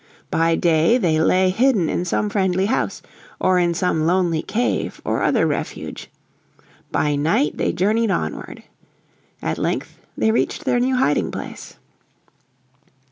By 0.31 0.55
day 0.55 0.97
they 0.97 1.21
lay 1.21 1.51
hidden 1.51 1.87
in 1.87 2.05
some 2.05 2.27
friendly 2.31 2.65
house, 2.65 3.03
or 3.39 3.59
in 3.59 3.75
some 3.75 4.07
lonely 4.07 4.41
cave 4.41 4.99
or 5.05 5.21
other 5.21 5.45
refuge. 5.45 6.09
By 6.91 7.15
night 7.15 7.57
they 7.57 7.71
journeyed 7.71 8.09
onward. 8.09 8.63
At 9.43 9.59
length 9.59 9.99
they 10.17 10.31
reached 10.31 10.65
their 10.65 10.79
new 10.79 10.95
hiding 10.95 11.29
place. 11.29 11.75